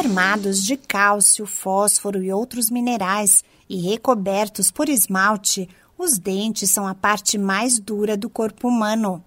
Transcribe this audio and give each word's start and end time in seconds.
Formados 0.00 0.62
de 0.62 0.76
cálcio, 0.76 1.44
fósforo 1.44 2.22
e 2.22 2.32
outros 2.32 2.70
minerais 2.70 3.42
e 3.68 3.80
recobertos 3.80 4.70
por 4.70 4.88
esmalte, 4.88 5.68
os 5.98 6.16
dentes 6.16 6.70
são 6.70 6.86
a 6.86 6.94
parte 6.94 7.36
mais 7.36 7.80
dura 7.80 8.16
do 8.16 8.30
corpo 8.30 8.68
humano. 8.68 9.20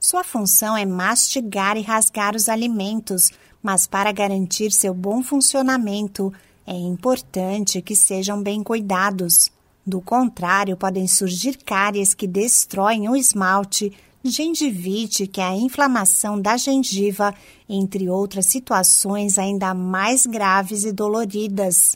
Sua 0.00 0.24
função 0.24 0.74
é 0.74 0.86
mastigar 0.86 1.76
e 1.76 1.82
rasgar 1.82 2.34
os 2.34 2.48
alimentos, 2.48 3.32
mas 3.62 3.86
para 3.86 4.10
garantir 4.12 4.72
seu 4.72 4.94
bom 4.94 5.22
funcionamento, 5.22 6.32
é 6.66 6.72
importante 6.72 7.82
que 7.82 7.94
sejam 7.94 8.42
bem 8.42 8.62
cuidados. 8.62 9.52
Do 9.86 10.00
contrário, 10.00 10.74
podem 10.74 11.06
surgir 11.06 11.58
cáries 11.58 12.14
que 12.14 12.26
destroem 12.26 13.10
o 13.10 13.14
esmalte, 13.14 13.92
gengivite, 14.24 15.26
que 15.26 15.40
é 15.40 15.44
a 15.44 15.56
inflamação 15.56 16.40
da 16.40 16.56
gengiva, 16.56 17.34
entre 17.68 18.08
outras 18.08 18.46
situações 18.46 19.38
ainda 19.38 19.74
mais 19.74 20.24
graves 20.24 20.84
e 20.84 20.92
doloridas. 20.92 21.92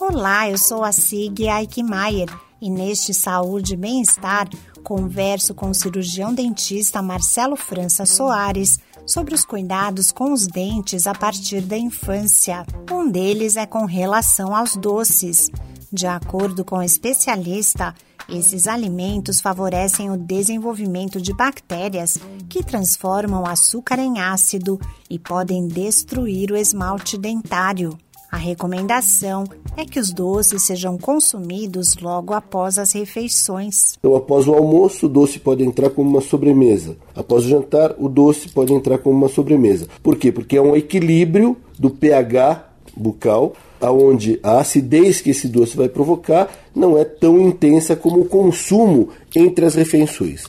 Olá, 0.00 0.50
eu 0.50 0.58
sou 0.58 0.82
a 0.82 0.90
Sig 0.90 1.48
Eichmeier 1.48 2.28
e 2.60 2.68
neste 2.68 3.14
Saúde 3.14 3.74
e 3.74 3.76
Bem-Estar 3.76 4.48
converso 4.82 5.54
com 5.54 5.70
o 5.70 5.74
cirurgião 5.74 6.34
dentista 6.34 7.02
Marcelo 7.02 7.56
França 7.56 8.06
Soares 8.06 8.78
sobre 9.06 9.34
os 9.34 9.44
cuidados 9.44 10.10
com 10.10 10.32
os 10.32 10.46
dentes 10.46 11.06
a 11.06 11.14
partir 11.14 11.60
da 11.60 11.76
infância. 11.76 12.64
Um 12.90 13.08
deles 13.10 13.56
é 13.56 13.66
com 13.66 13.84
relação 13.84 14.54
aos 14.54 14.76
doces. 14.76 15.50
De 15.92 16.06
acordo 16.06 16.64
com 16.64 16.78
o 16.78 16.82
especialista, 16.82 17.94
esses 18.28 18.66
alimentos 18.66 19.40
favorecem 19.40 20.10
o 20.10 20.16
desenvolvimento 20.16 21.20
de 21.20 21.32
bactérias 21.32 22.18
que 22.48 22.62
transformam 22.62 23.46
açúcar 23.46 23.98
em 23.98 24.20
ácido 24.20 24.78
e 25.08 25.18
podem 25.18 25.66
destruir 25.66 26.52
o 26.52 26.56
esmalte 26.56 27.16
dentário. 27.16 27.96
A 28.30 28.36
recomendação 28.36 29.44
é 29.74 29.86
que 29.86 29.98
os 29.98 30.12
doces 30.12 30.64
sejam 30.64 30.98
consumidos 30.98 31.96
logo 31.96 32.34
após 32.34 32.76
as 32.76 32.92
refeições. 32.92 33.96
Então, 33.98 34.14
após 34.14 34.46
o 34.46 34.52
almoço, 34.52 35.06
o 35.06 35.08
doce 35.08 35.38
pode 35.38 35.64
entrar 35.64 35.88
como 35.88 36.10
uma 36.10 36.20
sobremesa. 36.20 36.98
Após 37.16 37.46
o 37.46 37.48
jantar, 37.48 37.94
o 37.98 38.06
doce 38.06 38.50
pode 38.50 38.74
entrar 38.74 38.98
como 38.98 39.16
uma 39.16 39.28
sobremesa. 39.30 39.88
Por 40.02 40.16
quê? 40.16 40.30
Porque 40.30 40.58
é 40.58 40.60
um 40.60 40.76
equilíbrio 40.76 41.56
do 41.78 41.88
pH 41.88 42.67
bucal 42.98 43.54
aonde 43.80 44.40
a 44.42 44.58
acidez 44.58 45.20
que 45.20 45.30
esse 45.30 45.48
doce 45.48 45.76
vai 45.76 45.88
provocar 45.88 46.52
não 46.74 46.98
é 46.98 47.04
tão 47.04 47.40
intensa 47.40 47.94
como 47.94 48.20
o 48.20 48.24
consumo 48.24 49.10
entre 49.34 49.64
as 49.64 49.74
refeições. 49.74 50.44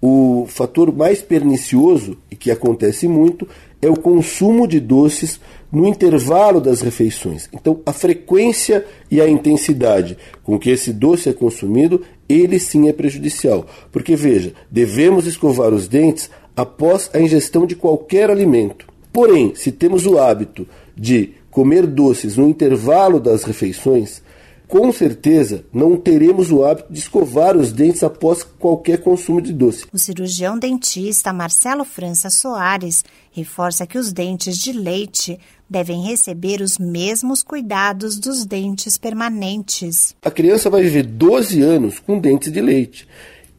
O 0.00 0.46
fator 0.48 0.92
mais 0.92 1.22
pernicioso, 1.22 2.16
e 2.28 2.34
que 2.34 2.50
acontece 2.50 3.06
muito, 3.06 3.46
é 3.80 3.88
o 3.88 3.96
consumo 3.96 4.66
de 4.66 4.80
doces 4.80 5.40
no 5.70 5.86
intervalo 5.86 6.60
das 6.60 6.80
refeições. 6.80 7.48
Então, 7.52 7.80
a 7.86 7.92
frequência 7.92 8.84
e 9.10 9.20
a 9.20 9.28
intensidade 9.28 10.18
com 10.42 10.58
que 10.58 10.70
esse 10.70 10.92
doce 10.92 11.28
é 11.28 11.32
consumido, 11.32 12.02
ele 12.28 12.58
sim 12.58 12.88
é 12.88 12.92
prejudicial. 12.92 13.66
Porque, 13.92 14.16
veja, 14.16 14.52
devemos 14.70 15.26
escovar 15.26 15.72
os 15.72 15.86
dentes 15.86 16.28
após 16.56 17.08
a 17.14 17.20
ingestão 17.20 17.64
de 17.64 17.76
qualquer 17.76 18.28
alimento. 18.28 18.86
Porém, 19.12 19.54
se 19.54 19.70
temos 19.70 20.06
o 20.06 20.18
hábito 20.18 20.66
de 20.96 21.34
comer 21.52 21.86
doces 21.86 22.36
no 22.36 22.48
intervalo 22.48 23.20
das 23.20 23.44
refeições, 23.44 24.22
com 24.66 24.90
certeza 24.90 25.66
não 25.70 25.98
teremos 25.98 26.50
o 26.50 26.64
hábito 26.64 26.90
de 26.90 26.98
escovar 26.98 27.58
os 27.58 27.70
dentes 27.70 28.02
após 28.02 28.42
qualquer 28.42 29.02
consumo 29.02 29.42
de 29.42 29.52
doce. 29.52 29.84
O 29.92 29.98
cirurgião 29.98 30.58
dentista 30.58 31.30
Marcelo 31.30 31.84
França 31.84 32.30
Soares 32.30 33.04
reforça 33.32 33.86
que 33.86 33.98
os 33.98 34.14
dentes 34.14 34.56
de 34.56 34.72
leite 34.72 35.38
devem 35.68 36.02
receber 36.02 36.62
os 36.62 36.78
mesmos 36.78 37.42
cuidados 37.42 38.18
dos 38.18 38.46
dentes 38.46 38.96
permanentes. 38.96 40.16
A 40.22 40.30
criança 40.30 40.70
vai 40.70 40.82
viver 40.82 41.02
12 41.04 41.60
anos 41.60 41.98
com 41.98 42.18
dentes 42.18 42.50
de 42.50 42.60
leite. 42.62 43.06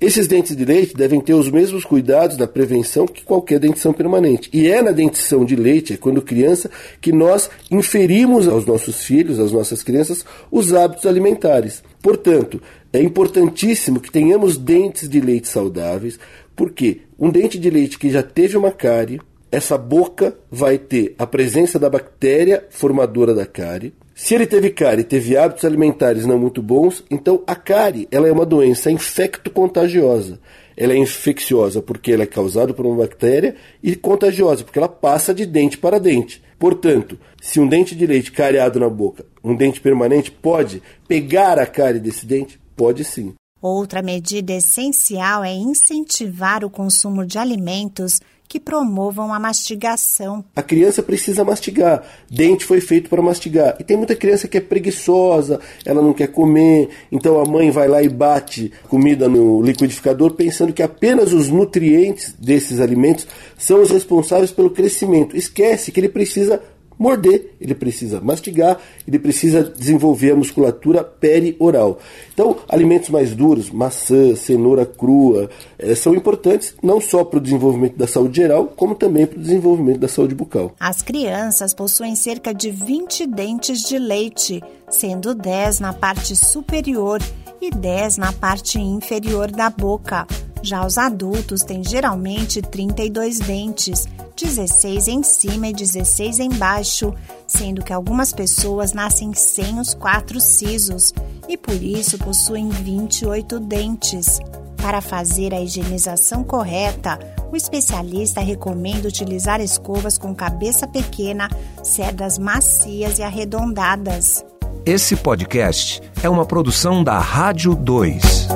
Esses 0.03 0.27
dentes 0.27 0.53
de 0.53 0.65
leite 0.65 0.93
devem 0.93 1.21
ter 1.21 1.33
os 1.33 1.49
mesmos 1.49 1.85
cuidados 1.85 2.35
da 2.35 2.45
prevenção 2.45 3.07
que 3.07 3.23
qualquer 3.23 3.57
dentição 3.57 3.93
permanente. 3.93 4.49
E 4.51 4.67
é 4.67 4.81
na 4.81 4.91
dentição 4.91 5.45
de 5.45 5.55
leite, 5.55 5.93
é 5.93 5.97
quando 5.97 6.21
criança, 6.21 6.69
que 6.99 7.13
nós 7.13 7.49
inferimos 7.71 8.45
aos 8.49 8.65
nossos 8.65 9.01
filhos, 9.05 9.39
às 9.39 9.53
nossas 9.53 9.81
crianças, 9.81 10.25
os 10.51 10.73
hábitos 10.73 11.05
alimentares. 11.05 11.81
Portanto, 12.01 12.61
é 12.91 13.01
importantíssimo 13.01 14.01
que 14.01 14.11
tenhamos 14.11 14.57
dentes 14.57 15.07
de 15.07 15.21
leite 15.21 15.47
saudáveis, 15.47 16.19
porque 16.53 17.03
um 17.17 17.29
dente 17.29 17.57
de 17.57 17.69
leite 17.69 17.97
que 17.97 18.11
já 18.11 18.21
teve 18.21 18.57
uma 18.57 18.73
cárie, 18.73 19.21
essa 19.49 19.77
boca 19.77 20.37
vai 20.51 20.77
ter 20.77 21.15
a 21.17 21.25
presença 21.25 21.79
da 21.79 21.89
bactéria 21.89 22.65
formadora 22.69 23.33
da 23.33 23.45
cárie, 23.45 23.93
se 24.15 24.35
ele 24.35 24.45
teve 24.45 24.69
cárie 24.69 25.03
teve 25.03 25.35
hábitos 25.35 25.65
alimentares 25.65 26.25
não 26.25 26.37
muito 26.37 26.61
bons, 26.61 27.03
então 27.09 27.41
a 27.47 27.55
cárie 27.55 28.07
ela 28.11 28.27
é 28.27 28.31
uma 28.31 28.45
doença 28.45 28.91
infecto-contagiosa. 28.91 30.39
Ela 30.75 30.93
é 30.93 30.97
infecciosa 30.97 31.81
porque 31.81 32.11
ela 32.11 32.23
é 32.23 32.27
causada 32.27 32.73
por 32.73 32.85
uma 32.85 32.97
bactéria 32.97 33.55
e 33.81 33.95
contagiosa 33.95 34.63
porque 34.63 34.79
ela 34.79 34.89
passa 34.89 35.33
de 35.33 35.45
dente 35.45 35.77
para 35.77 35.99
dente. 35.99 36.41
Portanto, 36.57 37.19
se 37.41 37.59
um 37.59 37.67
dente 37.67 37.95
de 37.95 38.05
leite 38.05 38.31
cariado 38.31 38.79
na 38.79 38.89
boca, 38.89 39.25
um 39.43 39.55
dente 39.55 39.81
permanente, 39.81 40.31
pode 40.31 40.81
pegar 41.07 41.59
a 41.59 41.65
cárie 41.65 41.99
desse 41.99 42.25
dente? 42.25 42.59
Pode 42.75 43.03
sim. 43.03 43.33
Outra 43.61 44.01
medida 44.01 44.53
essencial 44.53 45.43
é 45.43 45.53
incentivar 45.53 46.63
o 46.65 46.69
consumo 46.69 47.25
de 47.25 47.37
alimentos 47.37 48.19
que 48.47 48.59
promovam 48.59 49.33
a 49.33 49.39
mastigação. 49.39 50.43
A 50.55 50.61
criança 50.61 51.01
precisa 51.01 51.43
mastigar. 51.43 52.03
Dente 52.29 52.65
foi 52.65 52.79
feito 52.79 53.09
para 53.09 53.21
mastigar. 53.21 53.75
E 53.79 53.83
tem 53.83 53.97
muita 53.97 54.15
criança 54.15 54.47
que 54.47 54.57
é 54.57 54.61
preguiçosa, 54.61 55.59
ela 55.85 56.01
não 56.01 56.13
quer 56.13 56.27
comer, 56.27 56.89
então 57.11 57.39
a 57.39 57.45
mãe 57.45 57.71
vai 57.71 57.87
lá 57.87 58.03
e 58.03 58.09
bate 58.09 58.71
comida 58.87 59.27
no 59.27 59.61
liquidificador 59.61 60.33
pensando 60.33 60.73
que 60.73 60.83
apenas 60.83 61.33
os 61.33 61.49
nutrientes 61.49 62.33
desses 62.39 62.79
alimentos 62.79 63.27
são 63.57 63.81
os 63.81 63.89
responsáveis 63.89 64.51
pelo 64.51 64.69
crescimento. 64.69 65.35
Esquece 65.35 65.91
que 65.91 65.99
ele 65.99 66.09
precisa 66.09 66.61
morder, 66.97 67.51
ele 67.59 67.75
precisa 67.75 68.21
mastigar, 68.21 68.79
ele 69.07 69.19
precisa 69.19 69.63
desenvolver 69.63 70.31
a 70.31 70.35
musculatura 70.35 71.03
perioral. 71.03 71.99
Então, 72.33 72.57
alimentos 72.67 73.09
mais 73.09 73.33
duros, 73.35 73.69
maçã, 73.69 74.35
cenoura 74.35 74.85
crua, 74.85 75.49
é, 75.77 75.95
são 75.95 76.15
importantes 76.15 76.75
não 76.81 76.99
só 76.99 77.23
para 77.23 77.37
o 77.37 77.41
desenvolvimento 77.41 77.97
da 77.97 78.07
saúde 78.07 78.37
geral, 78.37 78.67
como 78.75 78.95
também 78.95 79.25
para 79.25 79.37
o 79.37 79.41
desenvolvimento 79.41 79.99
da 79.99 80.07
saúde 80.07 80.35
bucal. 80.35 80.73
As 80.79 81.01
crianças 81.01 81.73
possuem 81.73 82.15
cerca 82.15 82.53
de 82.53 82.71
20 82.71 83.27
dentes 83.27 83.81
de 83.81 83.97
leite, 83.97 84.61
sendo 84.89 85.33
10 85.33 85.79
na 85.79 85.93
parte 85.93 86.35
superior 86.35 87.21
e 87.61 87.69
10 87.71 88.17
na 88.17 88.33
parte 88.33 88.79
inferior 88.79 89.51
da 89.51 89.69
boca. 89.69 90.27
Já 90.61 90.85
os 90.85 90.97
adultos 90.97 91.63
têm 91.63 91.83
geralmente 91.83 92.61
32 92.61 93.39
dentes, 93.39 94.07
16 94.35 95.07
em 95.07 95.23
cima 95.23 95.67
e 95.67 95.73
16 95.73 96.39
embaixo, 96.39 97.13
sendo 97.47 97.83
que 97.83 97.93
algumas 97.93 98.31
pessoas 98.33 98.93
nascem 98.93 99.33
sem 99.33 99.79
os 99.79 99.93
quatro 99.93 100.39
sisos 100.39 101.13
e 101.47 101.57
por 101.57 101.81
isso 101.81 102.17
possuem 102.17 102.69
28 102.69 103.59
dentes. 103.59 104.39
Para 104.77 104.99
fazer 104.99 105.53
a 105.53 105.61
higienização 105.61 106.43
correta, 106.43 107.17
o 107.51 107.55
especialista 107.55 108.41
recomenda 108.41 109.07
utilizar 109.07 109.61
escovas 109.61 110.17
com 110.17 110.35
cabeça 110.35 110.87
pequena, 110.87 111.47
cerdas 111.81 112.37
macias 112.37 113.19
e 113.19 113.23
arredondadas. 113.23 114.43
Esse 114.85 115.15
podcast 115.15 116.01
é 116.21 116.27
uma 116.27 116.45
produção 116.45 117.01
da 117.01 117.17
Rádio 117.17 117.73
2. 117.73 118.47